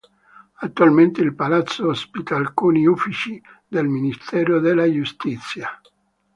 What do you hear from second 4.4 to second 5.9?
della Giustizia.